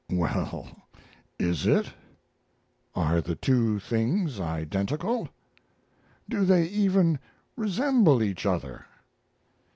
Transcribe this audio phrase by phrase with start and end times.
[0.09, 0.67] Well,
[1.37, 1.93] is it?
[2.95, 5.29] Are the two things identical?
[6.27, 7.19] Do they even
[7.55, 8.87] resemble each other?